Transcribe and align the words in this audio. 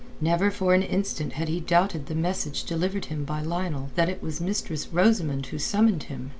Never 0.19 0.49
for 0.49 0.73
an 0.73 0.81
instant 0.81 1.33
had 1.33 1.47
he 1.47 1.59
doubted 1.59 2.07
the 2.07 2.15
message 2.15 2.63
delivered 2.63 3.05
him 3.05 3.23
by 3.23 3.43
Lionel 3.43 3.91
that 3.93 4.09
it 4.09 4.23
was 4.23 4.41
Mistress 4.41 4.91
Rosamund 4.91 5.45
who 5.45 5.59
summoned 5.59 6.01
him. 6.09 6.29